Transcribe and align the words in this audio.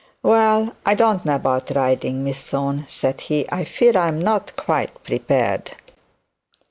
'Well, 0.23 0.75
I 0.83 0.95
don't 0.95 1.23
know 1.25 1.35
about 1.35 1.69
riding, 1.75 2.23
Miss 2.23 2.41
Thorne,' 2.41 2.85
said 2.87 3.21
he; 3.21 3.45
'I 3.51 3.63
fear 3.65 3.95
I'm 3.95 4.17
not 4.19 4.55
quite 4.55 5.03
prepared.' 5.03 5.75